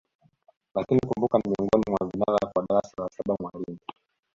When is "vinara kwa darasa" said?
2.09-3.01